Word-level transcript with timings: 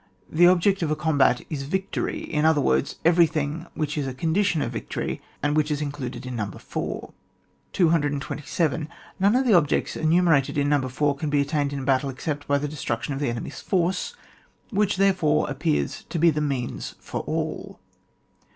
The 0.31 0.47
object 0.47 0.81
of 0.81 0.89
a 0.89 0.95
combat 0.95 1.45
is 1.47 1.61
victory; 1.61 2.21
in 2.21 2.43
other 2.43 2.59
words, 2.59 2.95
everything 3.05 3.67
which 3.75 3.99
is 3.99 4.07
a 4.07 4.15
condition 4.15 4.63
of 4.63 4.71
victory, 4.71 5.21
and 5.43 5.55
which 5.55 5.69
is 5.69 5.79
included 5.79 6.25
in 6.25 6.35
No. 6.35 6.47
4. 6.49 7.13
227. 7.71 8.89
None 9.19 9.35
of 9.35 9.45
the 9.45 9.53
objects 9.53 9.95
enumerated 9.95 10.57
in 10.57 10.69
No. 10.69 10.89
4 10.89 11.15
can 11.17 11.29
be 11.29 11.41
attained 11.41 11.71
in 11.71 11.85
battle, 11.85 12.09
except 12.09 12.47
by 12.47 12.57
the 12.57 12.67
destruction 12.67 13.13
of 13.13 13.19
the 13.19 13.29
enemy's 13.29 13.59
force, 13.61 14.15
which, 14.71 14.97
therefore, 14.97 15.47
appears 15.47 16.03
to 16.09 16.17
be 16.17 16.31
the 16.31 16.41
means 16.41 16.95
for 16.99 17.21
all. 17.27 17.79